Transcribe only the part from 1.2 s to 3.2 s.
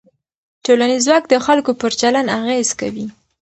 د خلکو پر چلند اغېز کوي.